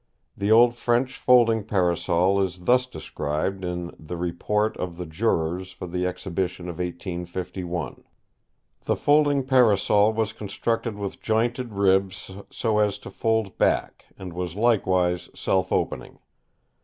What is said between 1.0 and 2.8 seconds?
folding Parasol is